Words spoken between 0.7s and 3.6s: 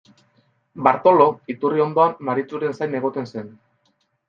Bartolo iturri ondoan Maritxuren zain egoten zen.